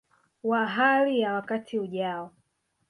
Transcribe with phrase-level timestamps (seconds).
[0.43, 2.31] wa hali ya wakati ujao